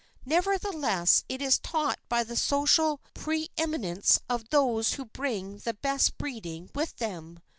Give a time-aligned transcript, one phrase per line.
[0.25, 6.71] Nevertheless it is taught by the social preeminence of those who bring the best breeding
[6.73, 7.39] with them.